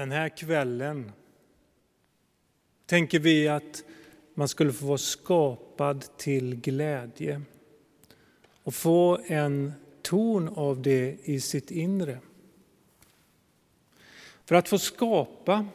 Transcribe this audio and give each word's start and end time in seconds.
Den 0.00 0.12
här 0.12 0.28
kvällen 0.28 1.12
tänker 2.86 3.18
vi 3.18 3.48
att 3.48 3.84
man 4.34 4.48
skulle 4.48 4.72
få 4.72 4.86
vara 4.86 4.98
skapad 4.98 6.16
till 6.16 6.56
glädje 6.56 7.42
och 8.62 8.74
få 8.74 9.18
en 9.26 9.72
ton 10.02 10.48
av 10.48 10.82
det 10.82 11.16
i 11.24 11.40
sitt 11.40 11.70
inre. 11.70 12.18
För 14.44 14.54
att 14.54 14.68
få 14.68 14.78
skapa 14.78 15.66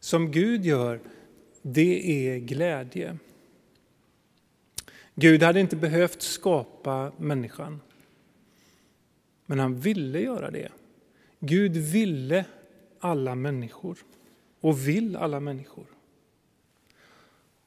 som 0.00 0.30
Gud 0.30 0.64
gör, 0.66 1.00
det 1.62 2.28
är 2.28 2.38
glädje. 2.38 3.18
Gud 5.14 5.42
hade 5.42 5.60
inte 5.60 5.76
behövt 5.76 6.22
skapa 6.22 7.12
människan, 7.18 7.80
men 9.46 9.58
han 9.58 9.80
ville 9.80 10.20
göra 10.20 10.50
det. 10.50 10.68
Gud 11.40 11.76
ville 11.76 12.44
alla 13.04 13.34
människor 13.34 13.98
och 14.60 14.88
vill 14.88 15.16
alla 15.16 15.40
människor. 15.40 15.86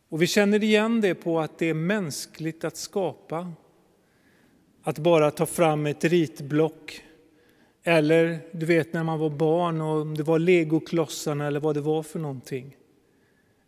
Och 0.09 0.21
vi 0.21 0.27
känner 0.27 0.63
igen 0.63 1.01
det 1.01 1.15
på 1.15 1.39
att 1.39 1.57
det 1.57 1.69
är 1.69 1.73
mänskligt 1.73 2.63
att 2.63 2.77
skapa. 2.77 3.51
Att 4.81 4.99
bara 4.99 5.31
ta 5.31 5.45
fram 5.45 5.85
ett 5.85 6.03
ritblock 6.03 7.03
eller 7.83 8.39
du 8.51 8.65
vet 8.65 8.93
när 8.93 9.03
man 9.03 9.19
var 9.19 9.29
barn 9.29 9.81
och 9.81 10.07
det 10.07 10.23
var 10.23 10.39
legoklossarna 10.39 11.47
eller 11.47 11.59
vad 11.59 11.75
det 11.75 11.81
var 11.81 12.03
för 12.03 12.19
någonting. 12.19 12.77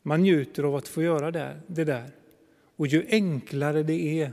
Man 0.02 0.22
njuter 0.22 0.64
av 0.64 0.76
att 0.76 0.88
få 0.88 1.02
göra 1.02 1.32
det 1.68 1.84
där. 1.84 2.12
Och 2.76 2.88
ju 2.88 3.06
enklare 3.10 3.84
det 3.84 4.22
är, 4.22 4.32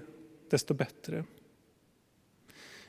desto 0.51 0.75
bättre. 0.75 1.25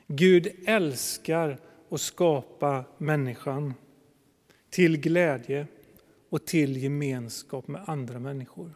Gud 0.08 0.48
älskar 0.66 1.58
att 1.90 2.02
skapa 2.02 2.84
människan 2.98 3.74
till 4.70 4.98
glädje 4.98 5.68
och 6.30 6.46
till 6.46 6.78
gemenskap 6.78 7.68
med 7.68 7.84
andra 7.88 8.20
människor. 8.20 8.74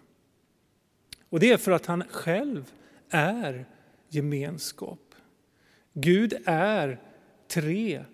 Och 1.29 1.39
det 1.39 1.51
är 1.51 1.57
för 1.57 1.71
att 1.71 1.85
han 1.85 2.03
själv 2.09 2.71
är 3.09 3.65
gemenskap. 4.09 5.15
Gud 5.93 6.33
är 6.45 6.99
tre 7.47 8.05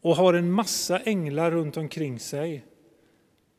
och 0.00 0.16
har 0.16 0.34
en 0.34 0.52
massa 0.52 0.98
änglar 0.98 1.50
runt 1.50 1.76
omkring 1.76 2.20
sig. 2.20 2.64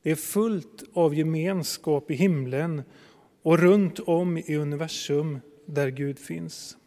Det 0.02 0.12
är 0.12 0.16
fullt 0.16 0.84
av 0.94 1.16
gemenskap 1.16 2.12
i 2.12 2.14
himlen 2.14 2.84
och 3.42 3.60
runt 3.60 4.00
om 4.00 4.38
i 4.38 4.56
universum 4.56 5.40
där 5.66 5.88
Gud 5.90 6.20
finns. 6.20 6.78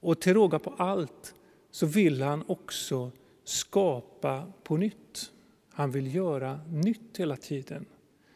Och 0.00 0.20
till 0.20 0.34
råga 0.34 0.58
på 0.58 0.70
allt 0.70 1.34
så 1.70 1.86
vill 1.86 2.22
han 2.22 2.44
också 2.46 3.10
skapa 3.48 4.52
på 4.62 4.76
nytt. 4.76 5.32
Han 5.70 5.90
vill 5.90 6.14
göra 6.14 6.60
nytt 6.70 7.16
hela 7.16 7.36
tiden. 7.36 7.86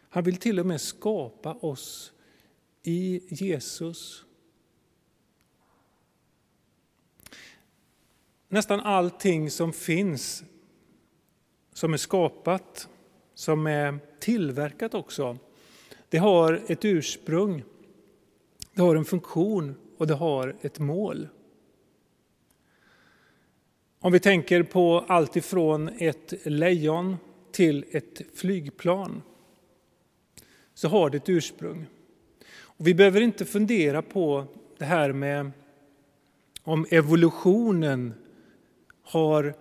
Han 0.08 0.24
vill 0.24 0.36
till 0.36 0.60
och 0.60 0.66
med 0.66 0.80
skapa 0.80 1.54
oss 1.54 2.12
i 2.82 3.20
Jesus. 3.28 4.24
Nästan 8.48 8.80
allting 8.80 9.50
som 9.50 9.72
finns, 9.72 10.44
som 11.72 11.92
är 11.92 11.96
skapat, 11.96 12.88
som 13.34 13.66
är 13.66 13.98
tillverkat 14.18 14.94
också, 14.94 15.38
det 16.08 16.18
har 16.18 16.62
ett 16.66 16.84
ursprung, 16.84 17.64
det 18.74 18.82
har 18.82 18.96
en 18.96 19.04
funktion 19.04 19.74
och 19.96 20.06
det 20.06 20.14
har 20.14 20.56
ett 20.60 20.78
mål. 20.78 21.28
Om 24.02 24.12
vi 24.12 24.20
tänker 24.20 24.62
på 24.62 25.04
allt 25.08 25.36
ifrån 25.36 25.88
ett 25.98 26.46
lejon 26.46 27.16
till 27.52 27.84
ett 27.90 28.22
flygplan 28.34 29.22
så 30.74 30.88
har 30.88 31.10
det 31.10 31.16
ett 31.16 31.28
ursprung. 31.28 31.86
Och 32.52 32.86
vi 32.86 32.94
behöver 32.94 33.20
inte 33.20 33.44
fundera 33.44 34.02
på 34.02 34.46
det 34.78 34.84
här 34.84 35.12
med 35.12 35.50
om 36.62 36.86
evolutionen 36.90 38.14
har 39.02 39.54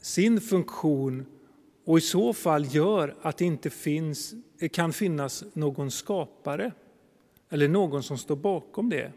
sin 0.00 0.40
funktion 0.40 1.26
och 1.84 1.98
i 1.98 2.00
så 2.00 2.32
fall 2.32 2.74
gör 2.74 3.14
att 3.22 3.38
det 3.38 3.44
inte 3.44 3.70
finns, 3.70 4.34
kan 4.72 4.92
finnas 4.92 5.44
någon 5.52 5.90
skapare 5.90 6.72
eller 7.48 7.68
någon 7.68 8.02
som 8.02 8.18
står 8.18 8.36
bakom 8.36 8.88
det. 8.88 9.12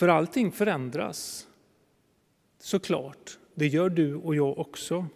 För 0.00 0.08
allting 0.08 0.52
förändras, 0.52 1.46
såklart. 2.60 3.38
Det 3.54 3.66
gör 3.66 3.88
du 3.88 4.14
och 4.14 4.34
jag 4.34 4.58
också. 4.58 5.06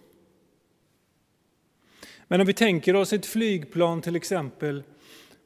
Men 2.28 2.40
om 2.40 2.46
vi 2.46 2.52
tänker 2.52 2.96
oss 2.96 3.12
ett 3.12 3.26
flygplan 3.26 4.02
till 4.02 4.16
exempel 4.16 4.82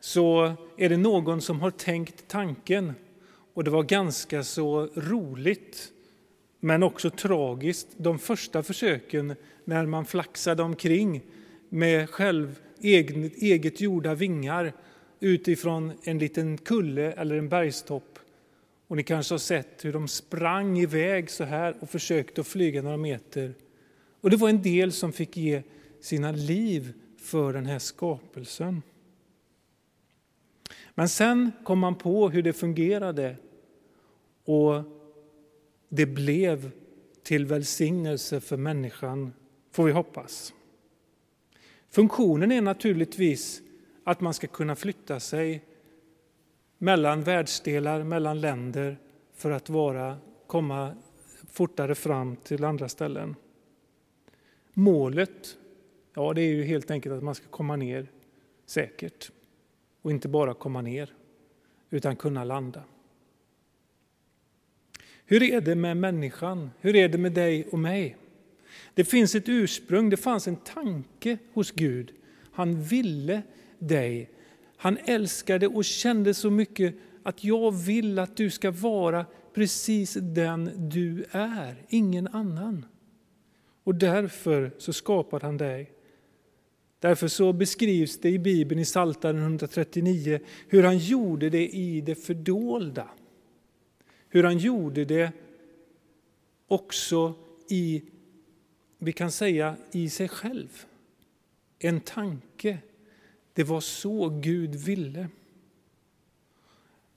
så 0.01 0.53
är 0.77 0.89
det 0.89 0.97
någon 0.97 1.41
som 1.41 1.61
har 1.61 1.71
tänkt 1.71 2.29
tanken 2.29 2.93
och 3.55 3.65
det 3.65 3.71
var 3.71 3.83
ganska 3.83 4.45
så 4.45 4.89
roligt 4.95 5.93
men 6.61 6.83
också 6.83 7.11
tragiskt 7.11 7.89
de 7.97 8.19
första 8.19 8.63
försöken 8.63 9.35
när 9.65 9.87
man 9.87 10.05
flaxade 10.05 10.63
omkring 10.63 11.23
med 11.69 12.11
själv 12.11 12.61
eget, 12.81 13.43
eget 13.43 13.81
gjorda 13.81 14.15
vingar 14.15 14.73
utifrån 15.21 15.93
en 16.03 16.19
liten 16.19 16.59
kulle 16.59 17.13
eller 17.13 17.37
en 17.37 17.49
bergstopp. 17.49 18.18
Och 18.89 18.97
ni 18.97 19.03
kanske 19.03 19.35
har 19.35 19.39
sett 19.39 19.85
hur 19.85 19.93
de 19.93 20.09
sprang 20.09 20.79
iväg 20.79 21.31
så 21.31 21.45
här 21.45 21.77
och 21.81 21.91
försökte 21.91 22.41
att 22.41 22.47
flyga 22.47 22.83
några 22.83 22.97
meter. 22.97 23.55
Och 24.21 24.31
det 24.31 24.37
var 24.37 24.49
en 24.49 24.63
del 24.63 24.93
som 24.93 25.13
fick 25.13 25.37
ge 25.37 25.63
sina 26.01 26.33
liv 26.33 26.93
för 27.19 27.53
den 27.53 27.67
här 27.67 27.79
skapelsen. 27.79 28.83
Men 30.95 31.09
sen 31.09 31.53
kom 31.65 31.79
man 31.79 31.95
på 31.95 32.29
hur 32.29 32.43
det 32.43 32.53
fungerade 32.53 33.37
och 34.45 34.83
det 35.89 36.07
blev 36.07 36.71
till 37.23 37.47
välsignelse 37.47 38.41
för 38.41 38.57
människan, 38.57 39.33
får 39.71 39.85
vi 39.85 39.93
hoppas. 39.93 40.55
Funktionen 41.91 42.53
är 42.53 42.63
naturligtvis 42.63 43.63
att 44.05 44.21
man 44.21 44.35
ska 44.35 44.47
kunna 44.47 44.77
flytta 44.77 45.21
sig 45.21 45.65
mellan 46.79 47.23
världsdelar, 47.23 48.03
mellan 48.03 48.41
länder 48.41 48.99
för 49.35 49.51
att 49.51 49.71
vara, 49.71 50.17
komma 50.47 50.95
fortare 51.51 51.95
fram 51.95 52.37
till 52.37 52.65
andra 52.65 52.89
ställen. 52.89 53.35
Målet 54.73 55.57
ja, 56.15 56.33
det 56.35 56.43
är 56.43 56.55
ju 56.55 56.63
helt 56.63 56.91
enkelt 56.91 57.15
att 57.15 57.23
man 57.23 57.35
ska 57.35 57.47
komma 57.47 57.77
ner 57.77 58.07
säkert 58.67 59.31
och 60.03 60.11
inte 60.11 60.29
bara 60.29 60.55
komma 60.55 60.81
ner 60.83 61.15
utan 61.91 62.17
kunna 62.17 62.45
landa. 62.45 62.83
Hur 65.25 65.43
är 65.43 65.61
det 65.61 65.75
med 65.75 65.97
människan? 65.97 66.71
Hur 66.81 66.97
är 66.97 67.09
det 67.09 67.19
med 67.19 67.33
dig 67.33 67.69
och 67.73 67.79
mig? 67.79 68.17
Det 68.95 69.05
finns 69.05 69.35
ett 69.35 69.49
ursprung, 69.49 70.11
det 70.11 70.17
fanns 70.17 70.49
en 70.49 70.57
tanke 70.57 71.39
hos 71.53 71.71
Gud. 71.71 72.13
Han 72.53 72.83
ville 72.83 73.43
dig. 73.79 74.31
Han 74.79 74.99
älskade 75.05 75.67
och 75.67 75.85
kände 75.85 76.35
så 76.35 76.51
mycket 76.51 76.95
att 77.23 77.45
jag 77.45 77.73
vill 77.73 78.19
att 78.19 78.37
du 78.37 78.51
ska 78.51 78.71
vara 78.71 79.27
precis 79.55 80.15
den 80.21 80.89
du 80.91 81.25
är, 81.31 81.85
ingen 81.89 82.29
annan. 82.29 82.87
Och 83.85 83.95
därför 83.95 84.73
så 84.79 84.93
skapade 84.93 85.47
han 85.47 85.57
dig. 85.57 85.93
Därför 87.01 87.29
så 87.29 87.53
beskrivs 87.53 88.21
det 88.21 88.31
i 88.31 88.39
Bibeln 88.39 88.81
i 88.81 88.85
Psaltaren 88.85 89.39
139 89.39 90.41
hur 90.69 90.83
han 90.83 90.99
gjorde 90.99 91.51
det 91.51 91.69
i 91.69 92.01
det 92.01 92.15
fördolda 92.15 93.09
hur 94.29 94.45
han 94.45 94.59
gjorde 94.59 95.05
det 95.05 95.33
också 96.67 97.35
i, 97.69 98.03
vi 98.99 99.13
kan 99.13 99.31
säga, 99.31 99.77
i 99.93 100.11
sig 100.11 100.29
själv. 100.29 100.87
En 101.79 102.01
tanke. 102.01 102.79
Det 103.59 103.65
var 103.65 103.81
så 103.81 104.29
Gud 104.29 104.75
ville. 104.75 105.29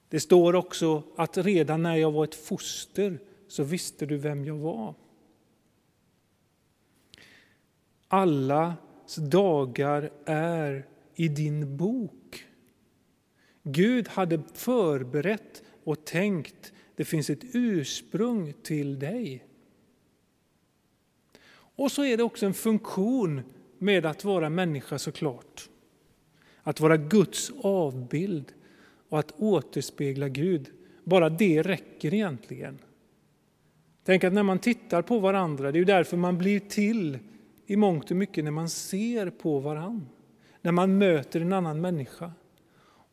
Det 0.09 0.19
står 0.19 0.55
också 0.55 1.03
att 1.15 1.37
redan 1.37 1.83
när 1.83 1.95
jag 1.95 2.11
var 2.11 2.23
ett 2.23 2.35
foster 2.35 3.19
så 3.47 3.63
visste 3.63 4.05
du 4.05 4.17
vem 4.17 4.45
jag 4.45 4.55
var. 4.55 4.95
Allas 8.07 9.15
dagar 9.15 10.11
är 10.25 10.87
i 11.15 11.27
din 11.27 11.77
bok. 11.77 12.45
Gud 13.63 14.07
hade 14.07 14.41
förberett 14.53 15.63
och 15.83 16.05
tänkt 16.05 16.73
det 16.95 17.05
finns 17.05 17.29
ett 17.29 17.43
ursprung 17.53 18.53
till 18.63 18.99
dig. 18.99 19.45
Och 21.53 21.91
så 21.91 22.03
är 22.03 22.17
det 22.17 22.23
också 22.23 22.45
en 22.45 22.53
funktion 22.53 23.41
med 23.77 24.05
att 24.05 24.23
vara 24.23 24.49
människa 24.49 24.99
såklart. 24.99 25.70
Att 26.63 26.79
vara 26.79 26.97
Guds 26.97 27.51
avbild 27.63 28.53
och 29.09 29.19
att 29.19 29.31
återspegla 29.37 30.29
Gud. 30.29 30.69
Bara 31.03 31.29
det 31.29 31.61
räcker 31.61 32.13
egentligen. 32.13 32.79
Tänk 34.03 34.23
att 34.23 34.33
när 34.33 34.43
man 34.43 34.59
tittar 34.59 35.01
på 35.01 35.19
varandra, 35.19 35.71
det 35.71 35.77
är 35.77 35.79
ju 35.79 35.85
därför 35.85 36.17
man 36.17 36.37
blir 36.37 36.59
till 36.59 37.19
i 37.65 37.75
mångt 37.75 38.11
och 38.11 38.17
mycket 38.17 38.43
när 38.43 38.51
man 38.51 38.69
ser 38.69 39.29
på 39.29 39.59
varandra. 39.59 40.05
När 40.61 40.71
man 40.71 40.97
möter 40.97 41.41
en 41.41 41.53
annan 41.53 41.81
människa. 41.81 42.31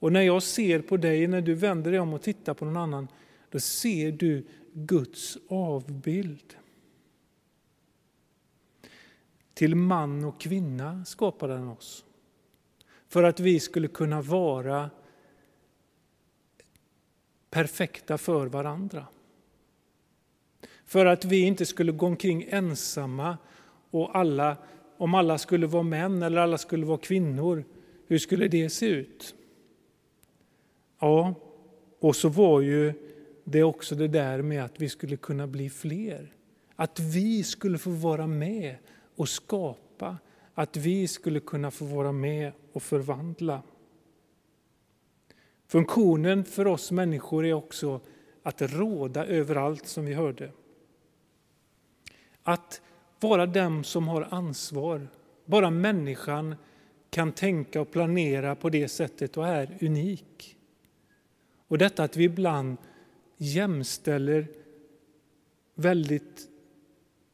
Och 0.00 0.12
när 0.12 0.22
jag 0.22 0.42
ser 0.42 0.80
på 0.80 0.96
dig, 0.96 1.26
när 1.26 1.40
du 1.40 1.54
vänder 1.54 1.90
dig 1.90 2.00
om 2.00 2.12
och 2.12 2.22
tittar 2.22 2.54
på 2.54 2.64
någon 2.64 2.76
annan, 2.76 3.08
då 3.50 3.60
ser 3.60 4.12
du 4.12 4.46
Guds 4.72 5.38
avbild. 5.48 6.54
Till 9.54 9.74
man 9.74 10.24
och 10.24 10.40
kvinna 10.40 11.04
skapade 11.04 11.54
han 11.54 11.68
oss. 11.68 12.04
För 13.08 13.22
att 13.22 13.40
vi 13.40 13.60
skulle 13.60 13.88
kunna 13.88 14.22
vara 14.22 14.90
perfekta 17.50 18.18
för 18.18 18.46
varandra. 18.46 19.06
För 20.84 21.06
att 21.06 21.24
vi 21.24 21.40
inte 21.40 21.66
skulle 21.66 21.92
gå 21.92 22.06
omkring 22.06 22.46
ensamma 22.50 23.38
och 23.90 24.16
alla, 24.16 24.56
om 24.96 25.14
alla 25.14 25.38
skulle 25.38 25.66
vara 25.66 25.82
män 25.82 26.22
eller 26.22 26.40
alla 26.40 26.58
skulle 26.58 26.86
vara 26.86 26.98
kvinnor, 26.98 27.64
hur 28.06 28.18
skulle 28.18 28.48
det 28.48 28.70
se 28.70 28.86
ut? 28.86 29.34
Ja, 31.00 31.34
och 32.00 32.16
så 32.16 32.28
var 32.28 32.60
ju 32.60 32.92
det 33.44 33.62
också 33.62 33.94
det 33.94 34.08
där 34.08 34.42
med 34.42 34.64
att 34.64 34.80
vi 34.80 34.88
skulle 34.88 35.16
kunna 35.16 35.46
bli 35.46 35.70
fler. 35.70 36.32
Att 36.76 37.00
vi 37.00 37.44
skulle 37.44 37.78
få 37.78 37.90
vara 37.90 38.26
med 38.26 38.76
och 39.16 39.28
skapa, 39.28 40.16
att 40.58 40.76
vi 40.76 41.08
skulle 41.08 41.40
kunna 41.40 41.70
få 41.70 41.84
vara 41.84 42.12
med 42.12 42.52
och 42.72 42.82
förvandla. 42.82 43.62
Funktionen 45.66 46.44
för 46.44 46.66
oss 46.66 46.90
människor 46.90 47.46
är 47.46 47.52
också 47.52 48.00
att 48.42 48.62
råda 48.62 49.26
över 49.26 49.56
allt 49.56 49.86
som 49.86 50.04
vi 50.06 50.14
hörde. 50.14 50.52
Att 52.42 52.80
vara 53.20 53.46
den 53.46 53.84
som 53.84 54.08
har 54.08 54.28
ansvar. 54.30 55.08
Bara 55.44 55.70
människan 55.70 56.54
kan 57.10 57.32
tänka 57.32 57.80
och 57.80 57.90
planera 57.90 58.54
på 58.54 58.70
det 58.70 58.88
sättet 58.88 59.36
och 59.36 59.46
är 59.46 59.78
unik. 59.80 60.56
Och 61.68 61.78
detta 61.78 62.04
att 62.04 62.16
vi 62.16 62.24
ibland 62.24 62.76
jämställer 63.36 64.48
väldigt 65.74 66.48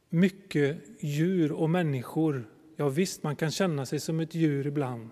mycket 0.09 0.79
djur 1.01 1.53
och 1.53 1.71
människor. 1.71 2.54
Ja 2.77 2.89
visst, 2.89 3.23
man 3.23 3.37
kan 3.37 3.51
känna 3.51 3.87
sig 3.87 4.01
som 4.01 4.21
ett 4.21 4.35
djur 4.35 4.67
ibland. 4.67 5.11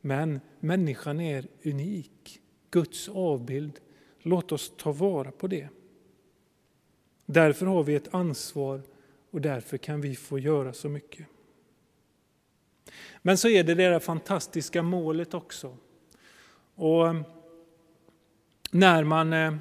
Men 0.00 0.40
människan 0.60 1.20
är 1.20 1.46
unik, 1.64 2.40
Guds 2.70 3.08
avbild. 3.08 3.80
Låt 4.18 4.52
oss 4.52 4.72
ta 4.76 4.92
vara 4.92 5.30
på 5.30 5.46
det. 5.46 5.68
Därför 7.26 7.66
har 7.66 7.82
vi 7.82 7.94
ett 7.94 8.14
ansvar 8.14 8.82
och 9.30 9.40
därför 9.40 9.76
kan 9.76 10.00
vi 10.00 10.16
få 10.16 10.38
göra 10.38 10.72
så 10.72 10.88
mycket. 10.88 11.26
Men 13.22 13.38
så 13.38 13.48
är 13.48 13.64
det 13.64 13.74
det 13.74 13.88
där 13.88 13.98
fantastiska 13.98 14.82
målet 14.82 15.34
också. 15.34 15.76
Och 16.74 17.08
eh, 17.08 17.20
när 18.70 19.04
man 19.04 19.32
eh, 19.32 19.54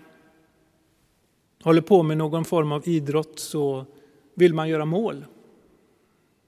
håller 1.63 1.81
på 1.81 2.03
med 2.03 2.17
någon 2.17 2.45
form 2.45 2.71
av 2.71 2.87
idrott 2.87 3.39
så 3.39 3.85
vill 4.33 4.53
man 4.53 4.69
göra 4.69 4.85
mål. 4.85 5.25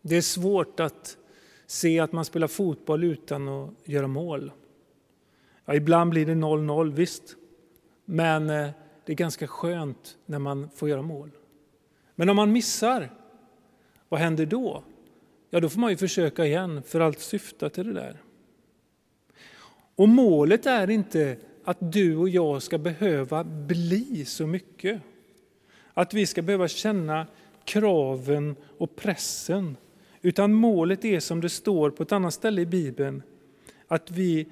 Det 0.02 0.16
är 0.16 0.22
svårt 0.22 0.80
att 0.80 1.18
se 1.66 2.00
att 2.00 2.12
man 2.12 2.26
spelar 2.26 2.48
fotboll 2.48 3.04
utan 3.04 3.48
att 3.48 3.74
göra 3.84 4.08
mål. 4.08 4.52
Ja, 5.66 5.76
ibland 5.76 6.10
blir 6.10 6.26
det 6.26 6.34
0-0, 6.34 6.94
visst. 6.94 7.36
Men 8.06 8.50
eh, 8.50 8.70
det 9.06 9.14
är 9.14 9.16
ganska 9.16 9.48
skönt 9.48 10.18
när 10.26 10.40
man 10.40 10.70
får 10.76 10.90
göra 10.90 11.02
mål. 11.02 11.32
Men 12.16 12.30
om 12.30 12.36
man 12.36 12.52
missar, 12.52 13.10
vad 14.10 14.20
händer 14.20 14.46
då? 14.46 14.84
Ja, 15.50 15.60
då 15.60 15.70
får 15.70 15.80
man 15.80 15.92
ju 15.92 15.98
försöka 15.98 16.46
igen, 16.46 16.84
för 16.84 17.00
allt 17.00 17.20
syftar 17.20 17.70
till 17.70 17.88
det 17.88 17.94
där. 17.94 18.22
Och 19.96 20.10
målet 20.10 20.66
är 20.66 20.90
inte 20.90 21.38
att 21.64 21.78
du 21.80 22.16
och 22.16 22.30
jag 22.30 22.62
ska 22.62 22.78
behöva 22.78 23.44
bli 23.44 24.26
så 24.26 24.48
mycket. 24.48 25.02
Att 25.94 26.14
vi 26.14 26.26
ska 26.26 26.42
behöva 26.42 26.68
känna 26.68 27.28
kraven 27.64 28.56
och 28.78 28.96
pressen. 28.96 29.78
Utan 30.22 30.54
målet 30.54 31.06
är 31.06 31.20
som 31.20 31.42
det 31.42 31.50
står 31.50 31.90
på 31.90 32.04
ett 32.04 32.12
annat 32.12 32.34
ställe 32.34 32.62
i 32.62 32.66
Bibeln, 32.66 33.24
att 33.88 34.12
vi 34.12 34.48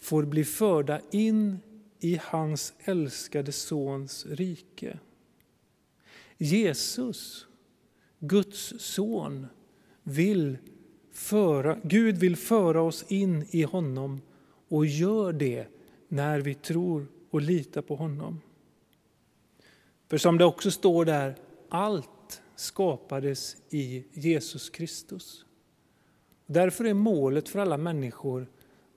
får 0.00 0.22
bli 0.22 0.44
förda 0.44 1.00
in 1.10 1.58
i 2.00 2.20
hans 2.22 2.72
älskade 2.78 3.52
Sons 3.52 4.26
rike. 4.26 4.98
Jesus, 6.38 7.46
Guds 8.18 8.74
son, 8.78 9.46
vill 10.02 10.58
föra, 11.12 11.78
Gud 11.82 12.18
vill 12.18 12.36
föra 12.36 12.82
oss 12.82 13.04
in 13.08 13.46
i 13.50 13.62
honom 13.62 14.20
och 14.68 14.86
gör 14.86 15.32
det 15.32 15.66
när 16.08 16.40
vi 16.40 16.54
tror 16.54 17.06
och 17.30 17.40
litar 17.40 17.82
på 17.82 17.96
honom. 17.96 18.40
För 20.08 20.18
som 20.18 20.38
det 20.38 20.44
också 20.44 20.70
står 20.70 21.04
där, 21.04 21.34
allt 21.68 22.08
skapades 22.60 23.56
i 23.70 24.04
Jesus 24.12 24.70
Kristus. 24.70 25.44
Därför 26.46 26.84
är 26.84 26.94
målet 26.94 27.48
för 27.48 27.58
alla 27.58 27.76
människor 27.76 28.46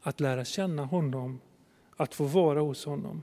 att 0.02 0.20
lära 0.20 0.46
känna 0.46 0.86
honom, 0.86 1.42
att 1.98 2.16
få 2.16 2.24
vara 2.24 2.62
hos 2.62 2.86
honom. 2.86 3.22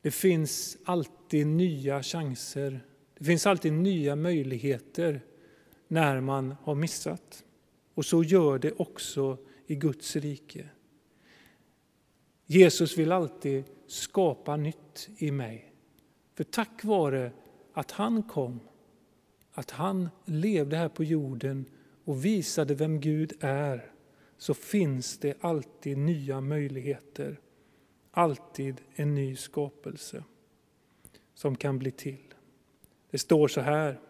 Det 0.00 0.10
finns 0.10 0.78
alltid 0.84 1.46
nya 1.46 2.02
chanser, 2.02 2.80
det 3.18 3.24
finns 3.24 3.46
alltid 3.46 3.72
nya 3.72 4.16
möjligheter 4.16 5.24
när 5.88 6.20
man 6.20 6.54
har 6.62 6.74
missat. 6.74 7.44
Och 7.94 8.04
så 8.04 8.24
gör 8.24 8.58
det 8.58 8.72
också 8.72 9.38
i 9.66 9.74
Guds 9.74 10.16
rike. 10.16 10.68
Jesus 12.46 12.98
vill 12.98 13.12
alltid 13.12 13.64
skapa 13.86 14.56
nytt 14.56 15.08
i 15.16 15.30
mig. 15.30 15.72
För 16.34 16.44
tack 16.44 16.84
vare 16.84 17.32
att 17.72 17.90
han 17.90 18.22
kom, 18.22 18.60
att 19.52 19.70
han 19.70 20.08
levde 20.24 20.76
här 20.76 20.88
på 20.88 21.04
jorden 21.04 21.64
och 22.04 22.24
visade 22.24 22.74
vem 22.74 23.00
Gud 23.00 23.32
är, 23.40 23.90
så 24.38 24.54
finns 24.54 25.18
det 25.18 25.34
alltid 25.40 25.98
nya 25.98 26.40
möjligheter. 26.40 27.40
Alltid 28.10 28.80
en 28.94 29.14
ny 29.14 29.36
skapelse 29.36 30.24
som 31.34 31.56
kan 31.56 31.78
bli 31.78 31.90
till. 31.90 32.34
Det 33.10 33.18
står 33.18 33.48
så 33.48 33.60
här. 33.60 34.00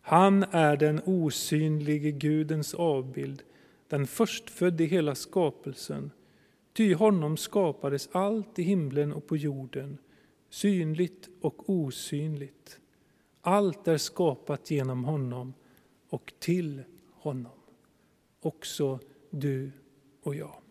Han 0.00 0.44
är 0.50 0.76
den 0.76 1.00
osynlige 1.04 2.10
Gudens 2.10 2.74
avbild, 2.74 3.42
den 3.88 4.06
förstfödde 4.06 4.84
i 4.84 4.86
hela 4.86 5.14
skapelsen. 5.14 6.10
Ty 6.72 6.94
honom 6.94 7.36
skapades 7.36 8.08
allt 8.12 8.58
i 8.58 8.62
himlen 8.62 9.12
och 9.12 9.26
på 9.26 9.36
jorden, 9.36 9.98
synligt 10.50 11.28
och 11.40 11.70
osynligt. 11.70 12.80
Allt 13.40 13.88
är 13.88 13.96
skapat 13.96 14.70
genom 14.70 15.04
honom 15.04 15.54
och 16.08 16.32
till 16.38 16.82
honom. 17.12 17.58
Också 18.40 18.98
du 19.30 19.72
och 20.22 20.34
jag. 20.34 20.62